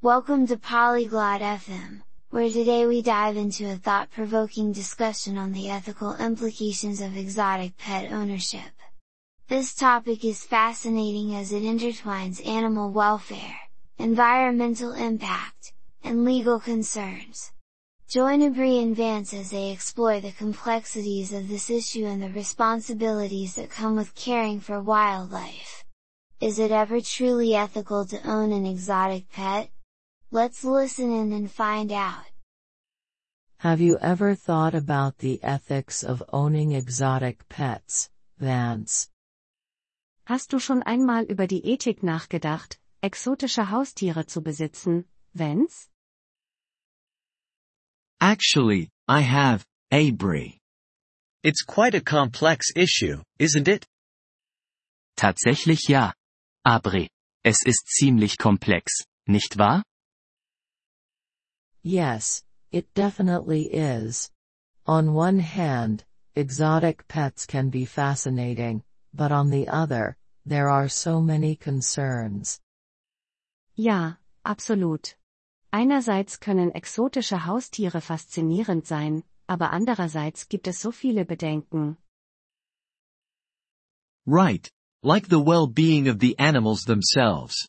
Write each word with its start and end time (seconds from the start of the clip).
Welcome 0.00 0.46
to 0.46 0.56
Polyglot 0.56 1.40
FM, 1.40 2.02
where 2.30 2.48
today 2.48 2.86
we 2.86 3.02
dive 3.02 3.36
into 3.36 3.68
a 3.68 3.74
thought-provoking 3.74 4.70
discussion 4.70 5.36
on 5.36 5.50
the 5.50 5.68
ethical 5.68 6.14
implications 6.14 7.00
of 7.00 7.16
exotic 7.16 7.76
pet 7.78 8.12
ownership. 8.12 8.70
This 9.48 9.74
topic 9.74 10.24
is 10.24 10.44
fascinating 10.44 11.34
as 11.34 11.52
it 11.52 11.64
intertwines 11.64 12.46
animal 12.46 12.92
welfare, 12.92 13.56
environmental 13.98 14.92
impact, 14.92 15.72
and 16.04 16.24
legal 16.24 16.60
concerns. 16.60 17.50
Join 18.08 18.40
Abri 18.40 18.78
and 18.78 18.94
Vance 18.94 19.34
as 19.34 19.50
they 19.50 19.72
explore 19.72 20.20
the 20.20 20.30
complexities 20.30 21.32
of 21.32 21.48
this 21.48 21.70
issue 21.70 22.06
and 22.06 22.22
the 22.22 22.30
responsibilities 22.30 23.56
that 23.56 23.68
come 23.68 23.96
with 23.96 24.14
caring 24.14 24.60
for 24.60 24.80
wildlife. 24.80 25.82
Is 26.40 26.60
it 26.60 26.70
ever 26.70 27.00
truly 27.00 27.56
ethical 27.56 28.06
to 28.06 28.24
own 28.24 28.52
an 28.52 28.64
exotic 28.64 29.28
pet? 29.32 29.70
Let's 30.30 30.62
listen 30.62 31.10
in 31.10 31.32
and 31.32 31.50
find 31.50 31.90
out. 31.90 32.26
Have 33.60 33.80
you 33.80 33.96
ever 33.98 34.34
thought 34.34 34.74
about 34.74 35.16
the 35.18 35.40
ethics 35.42 36.04
of 36.04 36.22
owning 36.30 36.72
exotic 36.72 37.48
pets, 37.48 38.10
Vance? 38.38 39.08
Hast 40.26 40.52
du 40.52 40.58
schon 40.58 40.82
einmal 40.82 41.24
über 41.24 41.46
die 41.46 41.64
Ethik 41.64 42.02
nachgedacht, 42.02 42.78
exotische 43.02 43.70
Haustiere 43.70 44.26
zu 44.26 44.42
besitzen, 44.42 45.06
Vance? 45.32 45.88
Actually, 48.20 48.90
I 49.08 49.22
have, 49.22 49.64
Abri. 49.90 50.58
It's 51.42 51.62
quite 51.62 51.94
a 51.94 52.02
complex 52.02 52.70
issue, 52.76 53.22
isn't 53.38 53.66
it? 53.66 53.86
Tatsächlich 55.16 55.88
ja. 55.88 56.12
Abri. 56.66 57.08
Es 57.42 57.64
ist 57.64 57.86
ziemlich 57.86 58.36
komplex, 58.36 59.04
nicht 59.26 59.56
wahr? 59.56 59.84
Yes, 61.88 62.42
it 62.70 62.92
definitely 62.92 63.62
is. 63.72 64.30
On 64.84 65.14
one 65.14 65.38
hand, 65.38 66.04
exotic 66.34 67.08
pets 67.08 67.46
can 67.46 67.70
be 67.70 67.86
fascinating, 67.86 68.82
but 69.14 69.32
on 69.32 69.48
the 69.48 69.68
other, 69.68 70.18
there 70.44 70.68
are 70.68 70.90
so 70.90 71.22
many 71.22 71.56
concerns. 71.56 72.60
Ja, 73.74 74.16
absolut. 74.44 75.16
Einerseits 75.72 76.38
können 76.40 76.74
exotische 76.74 77.46
Haustiere 77.46 78.02
faszinierend 78.02 78.86
sein, 78.86 79.24
aber 79.48 79.72
andererseits 79.72 80.46
gibt 80.50 80.68
es 80.68 80.78
so 80.82 80.90
viele 80.90 81.24
Bedenken. 81.24 81.96
Right, 84.26 84.70
like 85.02 85.28
the 85.28 85.40
well-being 85.40 86.06
of 86.06 86.18
the 86.18 86.38
animals 86.38 86.84
themselves. 86.84 87.66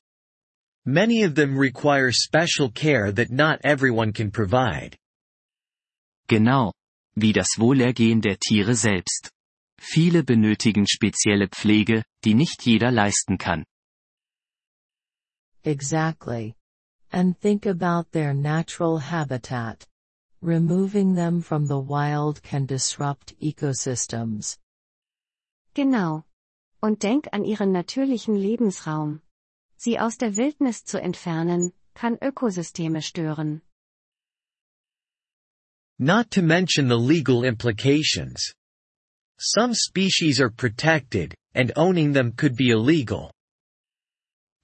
Many 0.85 1.23
of 1.23 1.35
them 1.35 1.57
require 1.57 2.11
special 2.11 2.71
care 2.71 3.11
that 3.11 3.31
not 3.31 3.59
everyone 3.63 4.13
can 4.13 4.31
provide. 4.31 4.95
Genau. 6.27 6.71
Wie 7.15 7.33
das 7.33 7.57
Wohlergehen 7.57 8.21
der 8.21 8.37
Tiere 8.37 8.75
selbst. 8.75 9.29
Viele 9.79 10.23
benötigen 10.23 10.85
spezielle 10.87 11.47
Pflege, 11.47 12.03
die 12.23 12.33
nicht 12.33 12.65
jeder 12.65 12.91
leisten 12.91 13.37
kann. 13.37 13.65
Exactly. 15.63 16.55
And 17.11 17.37
think 17.39 17.65
about 17.65 18.11
their 18.11 18.33
natural 18.33 18.99
habitat. 18.99 19.85
Removing 20.41 21.15
them 21.15 21.41
from 21.41 21.67
the 21.67 21.79
wild 21.79 22.41
can 22.43 22.65
disrupt 22.65 23.33
ecosystems. 23.41 24.57
Genau. 25.73 26.23
Und 26.81 27.03
denk 27.03 27.27
an 27.33 27.43
ihren 27.43 27.71
natürlichen 27.73 28.35
Lebensraum. 28.35 29.21
Sie 29.81 29.97
aus 29.97 30.17
der 30.17 30.35
Wildnis 30.35 30.83
zu 30.83 31.01
entfernen, 31.01 31.71
kann 31.93 32.17
Ökosysteme 32.21 33.01
stören. 33.01 33.61
Not 35.97 36.31
to 36.31 36.41
mention 36.41 36.89
the 36.89 36.97
legal 36.97 37.45
implications. 37.45 38.53
Some 39.39 39.73
species 39.73 40.41
are 40.41 40.51
protected, 40.51 41.33
and 41.53 41.71
owning 41.77 42.13
them 42.13 42.35
could 42.35 42.57
be 42.57 42.71
illegal. 42.71 43.31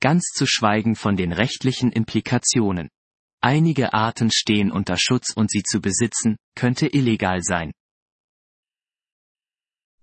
Ganz 0.02 0.32
zu 0.34 0.46
schweigen 0.46 0.96
von 0.96 1.16
den 1.16 1.32
rechtlichen 1.32 1.94
Implikationen. 1.94 2.90
Einige 3.42 3.94
Arten 3.94 4.30
stehen 4.32 4.70
unter 4.70 4.98
Schutz 4.98 5.32
und 5.34 5.50
sie 5.50 5.64
zu 5.64 5.80
besitzen, 5.80 6.36
könnte 6.56 6.88
illegal 6.88 7.42
sein. 7.42 7.72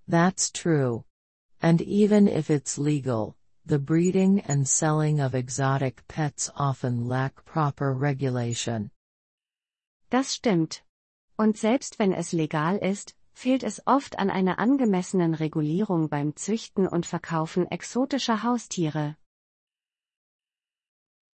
That's 0.08 0.50
true. 0.50 1.04
And 1.60 1.82
even 1.82 2.26
if 2.28 2.48
it's 2.48 2.78
legal, 2.78 3.36
the 3.64 3.78
breeding 3.78 4.40
and 4.48 4.66
selling 4.66 5.20
of 5.20 5.34
exotic 5.34 6.06
pets 6.08 6.50
often 6.56 7.06
lack 7.06 7.44
proper 7.44 7.92
regulation. 7.94 8.90
Das 10.10 10.34
stimmt. 10.34 10.82
Und 11.38 11.56
selbst 11.56 11.98
wenn 11.98 12.12
es 12.12 12.32
legal 12.32 12.76
ist, 12.78 13.14
fehlt 13.32 13.62
es 13.62 13.80
oft 13.86 14.18
an 14.18 14.30
einer 14.30 14.58
angemessenen 14.58 15.34
Regulierung 15.34 16.08
beim 16.08 16.36
Züchten 16.36 16.86
und 16.86 17.06
Verkaufen 17.06 17.66
exotischer 17.70 18.42
Haustiere. 18.42 19.16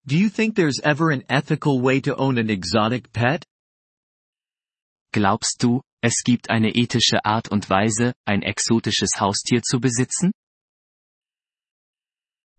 Do 0.05 0.15
you 0.15 0.29
think 0.29 0.55
there's 0.55 0.79
ever 0.83 1.11
an 1.11 1.23
ethical 1.29 1.81
way 1.81 1.99
to 2.01 2.15
own 2.15 2.37
an 2.37 2.49
exotic 2.49 3.11
pet? 3.11 3.43
Glaubst 5.11 5.63
du, 5.63 5.81
es 6.01 6.23
gibt 6.23 6.49
eine 6.49 6.75
ethische 6.75 7.23
Art 7.23 7.47
und 7.47 7.69
Weise, 7.69 8.13
ein 8.25 8.43
exotisches 8.43 9.19
Haustier 9.19 9.61
zu 9.63 9.79
besitzen? 9.79 10.31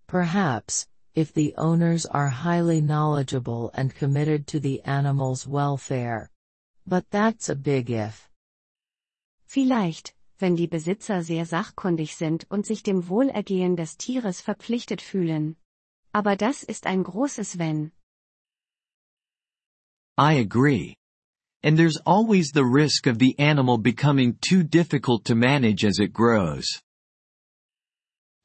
Perhaps, 0.08 0.86
if 1.14 1.32
the 1.32 1.54
owners 1.56 2.06
are 2.06 2.28
highly 2.28 2.80
knowledgeable 2.80 3.70
and 3.74 3.94
committed 3.94 4.46
to 4.46 4.60
the 4.60 4.80
animal's 4.82 5.46
welfare. 5.46 6.30
But 6.86 7.10
that's 7.10 7.48
a 7.48 7.56
big 7.56 7.90
if. 7.90 8.28
Vielleicht, 9.46 10.14
wenn 10.38 10.54
die 10.56 10.68
Besitzer 10.68 11.22
sehr 11.22 11.44
sachkundig 11.44 12.14
sind 12.16 12.46
und 12.50 12.66
sich 12.66 12.82
dem 12.82 13.08
Wohlergehen 13.08 13.76
des 13.76 13.96
Tieres 13.96 14.40
verpflichtet 14.40 15.00
fühlen. 15.00 15.56
Aber 16.12 16.36
das 16.36 16.62
ist 16.62 16.86
ein 16.86 17.02
großes 17.02 17.58
Wenn. 17.58 17.92
I 20.18 20.34
agree. 20.34 20.94
And 21.62 21.76
there's 21.76 21.98
always 22.06 22.52
the 22.52 22.64
risk 22.64 23.06
of 23.06 23.18
the 23.18 23.34
animal 23.38 23.76
becoming 23.76 24.38
too 24.40 24.62
difficult 24.62 25.24
to 25.24 25.34
manage 25.34 25.84
as 25.84 25.98
it 25.98 26.12
grows. 26.12 26.80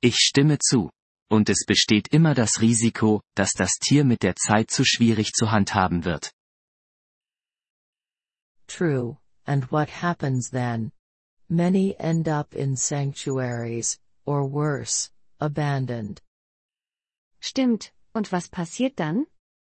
Ich 0.02 0.16
stimme 0.16 0.58
zu. 0.58 0.90
Und 1.32 1.50
es 1.50 1.64
besteht 1.66 2.10
immer 2.10 2.34
das 2.34 2.60
Risiko, 2.60 3.22
dass 3.36 3.54
das 3.54 3.80
Tier 3.80 4.04
mit 4.04 4.22
der 4.22 4.36
Zeit 4.36 4.70
zu 4.70 4.84
schwierig 4.84 5.32
zu 5.32 5.50
handhaben 5.50 6.04
wird. 6.04 6.34
True, 8.68 9.18
and 9.46 9.72
what 9.72 9.90
happens 10.02 10.50
then? 10.50 10.92
Many 11.48 11.96
end 11.98 12.28
up 12.28 12.54
in 12.54 12.76
sanctuaries, 12.76 13.98
or 14.26 14.52
worse, 14.52 15.10
abandoned. 15.40 16.22
Stimmt, 17.40 17.94
und 18.14 18.34
was 18.34 18.50
passiert 18.50 19.00
dann? 19.00 19.26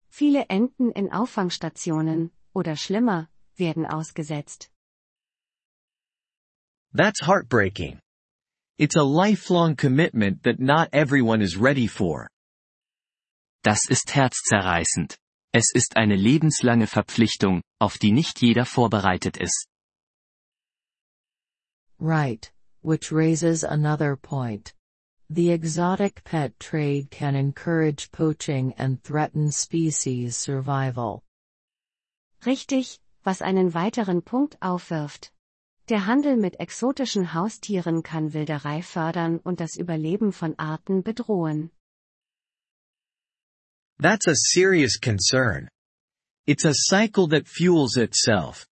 Viele 0.09 0.49
enden 0.49 0.91
in 0.91 1.09
Auffangstationen, 1.09 2.31
oder 2.53 2.75
schlimmer, 2.75 3.29
werden 3.55 3.85
ausgesetzt. 3.85 4.69
That's 6.91 7.21
heartbreaking. 7.21 8.01
It's 8.77 8.97
a 8.97 9.03
lifelong 9.03 9.75
commitment 9.75 10.43
that 10.43 10.59
not 10.59 10.89
everyone 10.91 11.41
is 11.41 11.55
ready 11.55 11.87
for. 11.87 12.27
Das 13.63 13.89
ist 13.89 14.11
herzzerreißend. 14.13 15.17
Es 15.53 15.71
ist 15.73 15.95
eine 15.95 16.17
lebenslange 16.17 16.85
Verpflichtung, 16.85 17.61
auf 17.79 17.97
die 17.97 18.11
nicht 18.11 18.41
jeder 18.41 18.65
vorbereitet 18.65 19.37
ist. 19.37 19.67
Right, 21.99 22.51
which 22.81 23.13
raises 23.13 23.63
another 23.63 24.17
point. 24.17 24.73
The 25.29 25.51
exotic 25.51 26.23
pet 26.25 26.59
trade 26.59 27.09
can 27.09 27.35
encourage 27.35 28.11
poaching 28.11 28.73
and 28.77 29.01
threaten 29.01 29.51
species 29.51 30.35
survival. 30.35 31.23
Richtig, 32.45 32.99
was 33.23 33.41
einen 33.41 33.73
weiteren 33.73 34.21
Punkt 34.21 34.57
aufwirft. 34.61 35.31
Der 35.87 36.07
Handel 36.07 36.35
mit 36.35 36.59
exotischen 36.59 37.35
Haustieren 37.35 38.01
kann 38.01 38.33
Wilderei 38.33 38.81
fördern 38.81 39.37
und 39.37 39.59
das 39.59 39.75
Überleben 39.75 40.31
von 40.31 40.57
Arten 40.57 41.03
bedrohen. 41.03 41.69
That's 44.01 44.27
a 44.27 44.33
serious 44.33 44.99
concern. 44.99 45.69
It's 46.47 46.65
a 46.65 46.73
cycle 46.73 47.27
that 47.29 47.47
fuels 47.47 47.97
itself. 47.97 48.67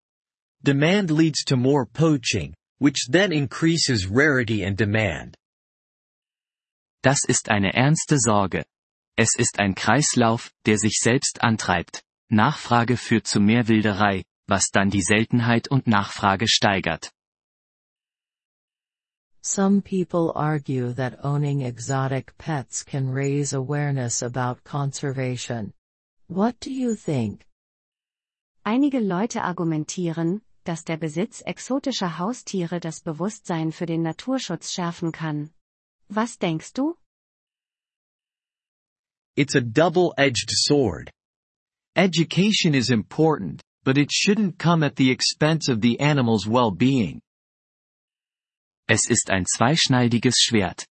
Demand 0.61 1.09
leads 1.09 1.43
to 1.45 1.57
more 1.57 1.87
poaching, 1.87 2.53
which 2.77 3.07
then 3.09 3.31
increases 3.31 4.07
rarity 4.07 4.63
and 4.63 4.77
demand. 4.77 5.35
Das 7.01 7.23
ist 7.27 7.49
eine 7.49 7.73
ernste 7.73 8.19
Sorge. 8.19 8.65
Es 9.17 9.35
ist 9.35 9.57
ein 9.59 9.73
Kreislauf, 9.73 10.51
der 10.67 10.77
sich 10.77 10.99
selbst 11.01 11.41
antreibt. 11.41 12.03
Nachfrage 12.29 12.97
führt 12.97 13.25
zu 13.25 13.39
mehr 13.39 13.67
Wilderei, 13.67 14.23
was 14.49 14.71
dann 14.71 14.89
die 14.89 15.01
Seltenheit 15.01 15.67
und 15.67 15.87
Nachfrage 15.87 16.47
steigert. 16.47 17.11
Some 19.41 19.81
people 19.81 20.33
argue 20.35 20.93
that 20.93 21.23
owning 21.23 21.61
exotic 21.61 22.37
pets 22.37 22.83
can 22.83 23.09
raise 23.09 23.53
awareness 23.53 24.21
about 24.21 24.63
conservation. 24.63 25.73
What 26.27 26.59
do 26.59 26.71
you 26.71 26.95
think? 26.95 27.45
Einige 28.63 28.99
Leute 28.99 29.41
argumentieren, 29.41 30.41
dass 30.65 30.83
der 30.83 30.97
Besitz 30.97 31.41
exotischer 31.41 32.19
Haustiere 32.19 32.79
das 32.79 32.99
Bewusstsein 33.01 33.71
für 33.71 33.85
den 33.85 34.03
Naturschutz 34.03 34.71
schärfen 34.71 35.11
kann. 35.11 35.51
Was 36.09 36.37
denkst 36.37 36.73
du? 36.73 36.95
It's 39.35 39.55
a 39.55 39.61
double-edged 39.61 40.51
sword. 40.51 41.09
Education 41.95 42.73
is 42.73 42.89
important, 42.89 43.61
but 43.83 43.97
it 43.97 44.11
shouldn't 44.11 44.57
come 44.57 44.83
at 44.83 44.95
the 44.95 45.09
expense 45.09 45.69
of 45.69 45.81
the 45.81 45.99
animal's 45.99 46.47
well-being. 46.47 47.21
Es 48.87 49.09
ist 49.09 49.29
ein 49.29 49.45
zweischneidiges 49.45 50.35
Schwert. 50.39 50.85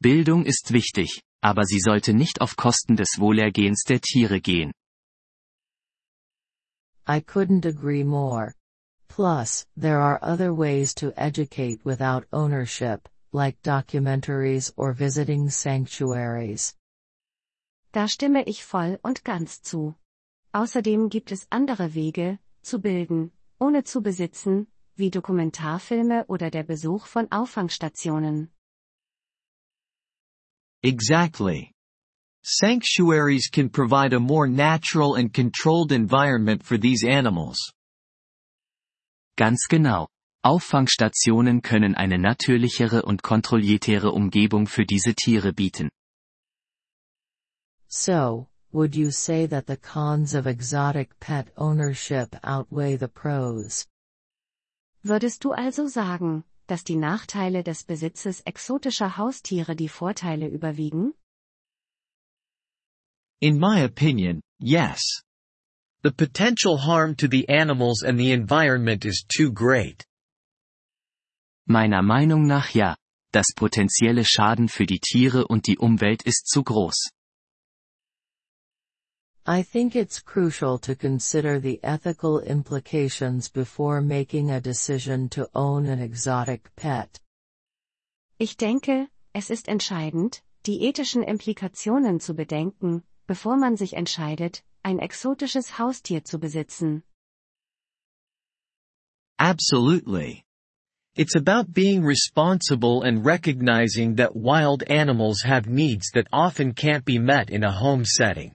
Bildung 0.00 0.44
ist 0.44 0.72
wichtig, 0.72 1.22
aber 1.42 1.64
sie 1.64 1.78
sollte 1.78 2.12
nicht 2.12 2.40
auf 2.40 2.56
Kosten 2.56 2.96
des 2.96 3.18
Wohlergehens 3.18 3.84
der 3.84 4.00
Tiere 4.00 4.40
gehen. 4.40 4.72
I 7.06 7.20
couldn't 7.20 7.66
agree 7.66 8.02
more. 8.02 8.54
Plus, 9.08 9.66
there 9.76 10.00
are 10.00 10.18
other 10.22 10.52
ways 10.52 10.94
to 10.94 11.12
educate 11.16 11.84
without 11.84 12.26
ownership, 12.32 13.08
like 13.32 13.60
documentaries 13.62 14.72
or 14.76 14.92
visiting 14.92 15.50
sanctuaries. 15.50 16.74
Da 17.92 18.08
stimme 18.08 18.42
ich 18.46 18.64
voll 18.64 18.98
und 19.04 19.22
ganz 19.22 19.60
zu. 19.62 19.94
Außerdem 20.54 21.08
gibt 21.08 21.32
es 21.32 21.48
andere 21.50 21.94
Wege, 21.94 22.38
zu 22.62 22.80
bilden, 22.80 23.32
ohne 23.58 23.82
zu 23.82 24.02
besitzen, 24.02 24.68
wie 24.94 25.10
Dokumentarfilme 25.10 26.26
oder 26.28 26.48
der 26.48 26.62
Besuch 26.62 27.06
von 27.06 27.26
Auffangstationen. 27.32 28.52
Exactly. 30.84 31.72
Sanctuaries 32.44 33.50
can 33.50 33.68
provide 33.68 34.14
a 34.14 34.20
more 34.20 34.46
natural 34.46 35.16
and 35.16 35.34
controlled 35.34 35.90
environment 35.90 36.62
for 36.62 36.78
these 36.78 37.04
animals. 37.04 37.58
Ganz 39.36 39.66
genau. 39.68 40.06
Auffangstationen 40.44 41.62
können 41.62 41.96
eine 41.96 42.18
natürlichere 42.18 43.02
und 43.02 43.24
kontrolliertere 43.24 44.12
Umgebung 44.12 44.68
für 44.68 44.84
diese 44.84 45.14
Tiere 45.14 45.52
bieten. 45.52 45.88
So, 47.88 48.48
would 48.74 48.96
you 48.96 49.12
say 49.12 49.46
that 49.46 49.66
the 49.66 49.76
cons 49.76 50.34
of 50.34 50.48
exotic 50.48 51.08
pet 51.20 51.46
ownership 51.56 52.34
outweigh 52.42 52.96
the 52.96 53.06
pros? 53.06 53.86
Würdest 55.04 55.44
du 55.44 55.52
also 55.52 55.86
sagen, 55.86 56.42
dass 56.66 56.82
die 56.82 56.96
Nachteile 56.96 57.62
des 57.62 57.84
Besitzes 57.84 58.40
exotischer 58.44 59.16
Haustiere 59.16 59.76
die 59.76 59.88
Vorteile 59.88 60.48
überwiegen? 60.48 61.12
In 63.40 63.60
my 63.60 63.84
opinion, 63.84 64.40
yes. 64.58 65.00
The 66.02 66.10
potential 66.10 66.76
harm 66.76 67.14
to 67.16 67.28
the 67.28 67.48
animals 67.48 68.02
and 68.02 68.18
the 68.18 68.32
environment 68.32 69.04
is 69.04 69.24
too 69.28 69.52
great. 69.52 70.04
Meiner 71.68 72.02
Meinung 72.02 72.48
nach 72.48 72.74
ja. 72.74 72.96
Das 73.32 73.52
potenzielle 73.54 74.24
Schaden 74.24 74.68
für 74.68 74.86
die 74.86 75.00
Tiere 75.00 75.46
und 75.46 75.66
die 75.66 75.78
Umwelt 75.78 76.22
ist 76.22 76.48
zu 76.48 76.64
groß. 76.64 77.13
I 79.46 79.60
think 79.60 79.94
it's 79.94 80.20
crucial 80.20 80.78
to 80.78 80.94
consider 80.94 81.60
the 81.60 81.78
ethical 81.82 82.40
implications 82.40 83.50
before 83.50 84.00
making 84.00 84.50
a 84.50 84.58
decision 84.58 85.28
to 85.30 85.50
own 85.54 85.84
an 85.84 86.00
exotic 86.00 86.74
pet. 86.76 87.20
Ich 88.38 88.56
denke, 88.56 89.08
es 89.34 89.50
ist 89.50 89.68
entscheidend, 89.68 90.40
die 90.64 90.86
ethischen 90.86 91.22
Implikationen 91.22 92.20
zu 92.20 92.32
bedenken, 92.32 93.02
bevor 93.26 93.58
man 93.58 93.76
sich 93.76 93.92
entscheidet, 93.92 94.62
ein 94.82 94.98
exotisches 94.98 95.78
Haustier 95.78 96.24
zu 96.24 96.38
besitzen. 96.38 97.02
Absolutely. 99.38 100.42
It's 101.16 101.36
about 101.36 101.70
being 101.70 102.02
responsible 102.02 103.02
and 103.02 103.26
recognizing 103.26 104.14
that 104.14 104.34
wild 104.34 104.84
animals 104.84 105.42
have 105.42 105.68
needs 105.68 106.10
that 106.14 106.28
often 106.32 106.72
can't 106.72 107.04
be 107.04 107.18
met 107.18 107.50
in 107.50 107.62
a 107.62 107.70
home 107.70 108.06
setting. 108.06 108.54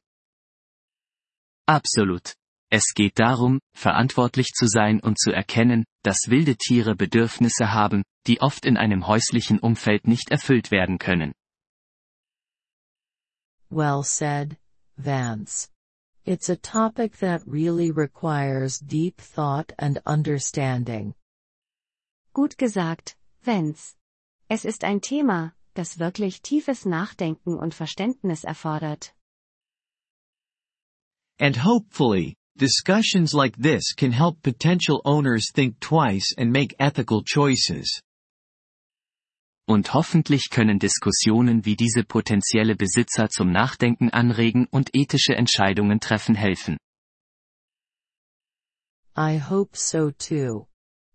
Absolut. 1.69 2.33
Es 2.71 2.95
geht 2.95 3.19
darum, 3.19 3.59
verantwortlich 3.75 4.47
zu 4.55 4.65
sein 4.65 4.99
und 4.99 5.19
zu 5.19 5.31
erkennen, 5.31 5.85
dass 6.01 6.17
wilde 6.27 6.55
Tiere 6.55 6.95
Bedürfnisse 6.95 7.71
haben, 7.71 8.01
die 8.25 8.41
oft 8.41 8.65
in 8.65 8.75
einem 8.75 9.05
häuslichen 9.05 9.59
Umfeld 9.59 10.07
nicht 10.07 10.31
erfüllt 10.31 10.71
werden 10.71 10.97
können. 10.97 11.31
Well 13.69 14.01
said, 14.03 14.57
Vance. 14.97 15.69
It's 16.25 16.49
a 16.49 16.55
topic 16.55 17.19
that 17.19 17.43
really 17.45 17.91
requires 17.91 18.79
deep 18.79 19.21
thought 19.21 19.71
and 19.77 20.01
understanding. 20.07 21.13
Gut 22.33 22.57
gesagt, 22.57 23.15
Vance. 23.43 23.95
Es 24.47 24.65
ist 24.65 24.83
ein 24.83 25.01
Thema, 25.01 25.53
das 25.75 25.99
wirklich 25.99 26.41
tiefes 26.41 26.85
Nachdenken 26.85 27.59
und 27.59 27.75
Verständnis 27.75 28.43
erfordert. 28.43 29.13
And 31.39 31.55
hopefully, 31.55 32.35
discussions 32.57 33.33
like 33.33 33.55
this 33.57 33.93
can 33.93 34.11
help 34.11 34.41
potential 34.43 35.01
owners 35.05 35.51
think 35.53 35.79
twice 35.79 36.33
and 36.37 36.51
make 36.51 36.75
ethical 36.79 37.23
choices. 37.23 38.01
Und 39.67 39.93
hoffentlich 39.93 40.49
können 40.49 40.79
Diskussionen 40.79 41.63
wie 41.63 41.75
diese 41.75 42.03
potenzielle 42.03 42.75
Besitzer 42.75 43.29
zum 43.29 43.51
Nachdenken 43.51 44.09
anregen 44.09 44.67
und 44.71 44.89
ethische 44.93 45.35
Entscheidungen 45.35 45.99
treffen 45.99 46.35
helfen. 46.35 46.77
I 49.15 49.37
hope 49.37 49.77
so 49.77 50.11
too. 50.11 50.65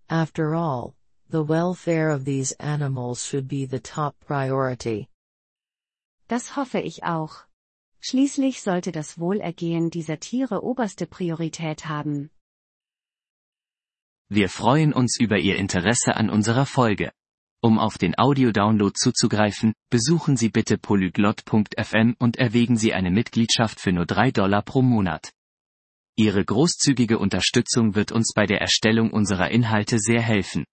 After 0.08 0.54
all, 0.54 0.94
the 1.28 1.42
welfare 1.42 2.10
of 2.10 2.24
these 2.24 2.52
animals 2.60 3.26
should 3.26 3.48
be 3.48 3.66
the 3.66 3.80
top 3.80 4.14
priority. 4.20 5.08
Das 6.28 6.56
hoffe 6.56 6.80
ich 6.80 7.02
auch. 7.02 7.46
Schließlich 8.06 8.60
sollte 8.60 8.92
das 8.92 9.18
Wohlergehen 9.18 9.88
dieser 9.88 10.20
Tiere 10.20 10.62
oberste 10.62 11.06
Priorität 11.06 11.86
haben. 11.86 12.28
Wir 14.28 14.50
freuen 14.50 14.92
uns 14.92 15.18
über 15.18 15.38
Ihr 15.38 15.56
Interesse 15.56 16.14
an 16.14 16.28
unserer 16.28 16.66
Folge. 16.66 17.12
Um 17.62 17.78
auf 17.78 17.96
den 17.96 18.18
Audiodownload 18.18 18.92
zuzugreifen, 18.94 19.72
besuchen 19.88 20.36
Sie 20.36 20.50
bitte 20.50 20.76
polyglot.fm 20.76 22.14
und 22.18 22.36
erwägen 22.36 22.76
Sie 22.76 22.92
eine 22.92 23.10
Mitgliedschaft 23.10 23.80
für 23.80 23.92
nur 23.92 24.04
3 24.04 24.32
Dollar 24.32 24.60
pro 24.60 24.82
Monat. 24.82 25.32
Ihre 26.14 26.44
großzügige 26.44 27.18
Unterstützung 27.18 27.94
wird 27.94 28.12
uns 28.12 28.34
bei 28.34 28.44
der 28.44 28.60
Erstellung 28.60 29.12
unserer 29.12 29.50
Inhalte 29.50 29.98
sehr 29.98 30.20
helfen. 30.20 30.66